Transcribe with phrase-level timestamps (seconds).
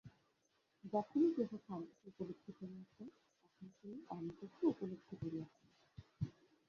[0.83, 3.07] যখনই কেহ সান্তকে উপলব্ধি করিয়াছেন,
[3.43, 5.67] তখনই তিনি অনন্তকেও উপলব্ধি করিয়াছেন।